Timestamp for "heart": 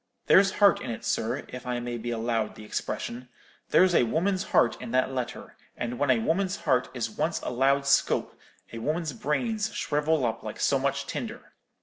0.53-0.81, 4.45-4.75, 6.55-6.89